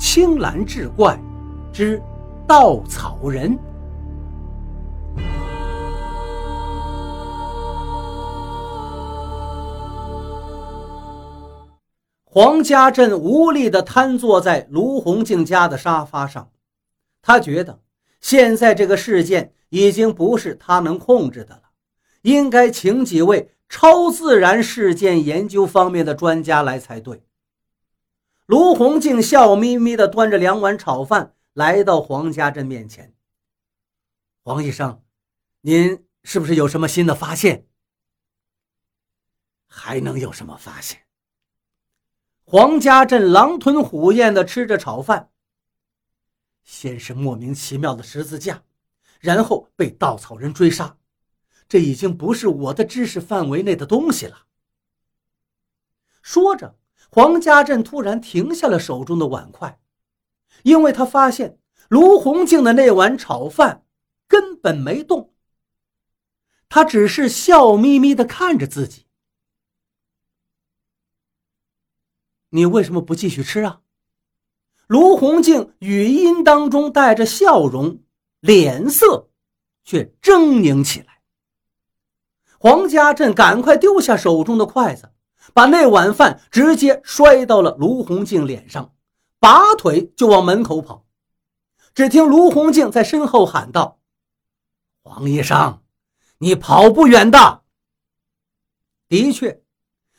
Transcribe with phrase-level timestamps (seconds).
[0.00, 1.20] 青蓝志怪
[1.70, 2.02] 之
[2.48, 3.56] 稻草人。
[12.24, 16.48] 黄家镇无力地瘫坐在卢红静家的沙发上，
[17.20, 17.80] 他觉得
[18.22, 21.62] 现在这个事件已经不是他能控制的了，
[22.22, 27.22] 应该请几位超自然事件研究方面的专家来才对。
[28.50, 33.14] 卢洪静笑眯眯地端着两碗炒饭来到黄家镇面前
[34.42, 35.04] ：“黄医生，
[35.60, 37.68] 您是不是有什么新的发现？
[39.68, 41.02] 还能有什么发现？”
[42.42, 45.30] 黄家镇狼吞虎咽地吃着炒饭。
[46.64, 48.64] 先是莫名其妙的十字架，
[49.20, 50.98] 然后被稻草人追杀，
[51.68, 54.46] 这已经不是我的知识范围内的东西了。
[56.20, 56.79] 说着，
[57.10, 59.80] 黄家镇突然停下了手中的碗筷，
[60.62, 63.84] 因为他发现卢洪静的那碗炒饭
[64.28, 65.34] 根本没动，
[66.68, 69.06] 他只是笑眯眯地看着自己。
[72.50, 73.80] 你为什么不继续吃啊？
[74.86, 78.02] 卢洪静语音当中带着笑容，
[78.40, 79.30] 脸色
[79.84, 81.22] 却狰狞起来。
[82.58, 85.12] 黄家镇赶快丢下手中的筷子，
[85.52, 88.94] 把那碗饭直接摔到了卢洪静脸上，
[89.38, 91.06] 拔腿就往门口跑。
[91.94, 94.00] 只听卢洪静在身后喊道
[95.02, 95.82] ：“黄医生，
[96.38, 97.62] 你跑不远的。”
[99.08, 99.62] 的确，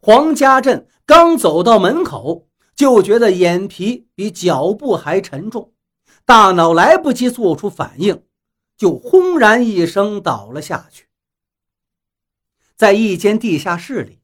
[0.00, 0.88] 黄家镇。
[1.04, 5.74] 刚走到门口，就觉得眼皮比脚步还沉重，
[6.24, 8.24] 大脑来不及做出反应，
[8.76, 11.08] 就轰然一声倒了下去。
[12.76, 14.21] 在一间地下室里，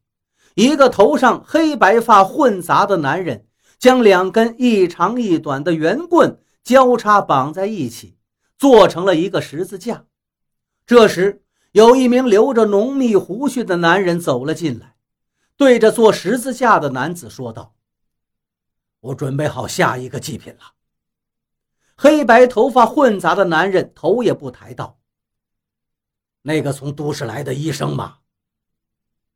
[0.59, 3.47] 一个头上黑白发混杂的男人
[3.79, 8.19] 将两根一长一短的圆棍交叉绑在一起，
[8.59, 10.07] 做成了一个十字架。
[10.85, 14.97] 这时，有一名留着浓密胡须的男人走了进来。
[15.57, 17.77] 对着做十字架的男子说道
[18.99, 20.73] ：“我准备好下一个祭品了。”
[21.95, 24.99] 黑白头发混杂的男人头也不抬道
[26.43, 28.17] ：“那个从都市来的医生吗？”“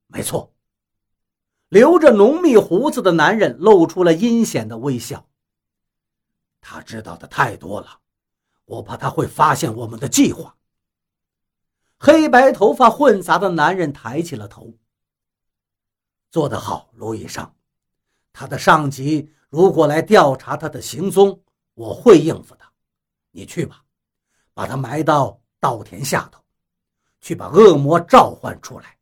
[0.09, 0.53] 没错。”
[1.73, 5.27] 留着浓密胡子的男人露出了阴险的微笑。
[6.61, 7.99] “他知道的太多了，
[8.67, 10.55] 我怕他会发现我们的计划。”
[11.97, 14.71] 黑白头发混杂的男人抬起了头。
[16.31, 17.51] 做得好，卢医生。
[18.35, 22.65] 他的上级如果来调查他的行踪，我会应付的。
[23.31, 23.83] 你去吧，
[24.53, 26.39] 把他埋到稻田下头，
[27.23, 28.99] 去把恶魔召唤出来，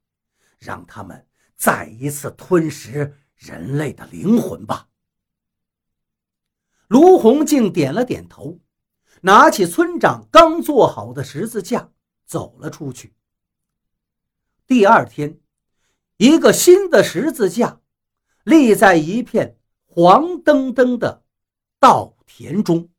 [0.60, 1.26] 让他们
[1.60, 4.88] 再一次吞食人类的灵魂吧。
[6.88, 8.58] 卢洪静点了点头，
[9.20, 11.90] 拿起村长刚做好的十字架，
[12.24, 13.12] 走了出去。
[14.66, 15.38] 第二天。
[16.16, 17.80] 一个新的十字架
[18.44, 19.56] 立在一片
[19.86, 21.24] 黄澄澄的
[21.78, 22.89] 稻田中。